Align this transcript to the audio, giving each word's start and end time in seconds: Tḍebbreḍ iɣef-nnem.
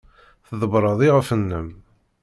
Tḍebbreḍ 0.47 0.99
iɣef-nnem. 1.07 1.67